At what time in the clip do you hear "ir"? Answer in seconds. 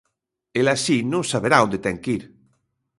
2.17-2.23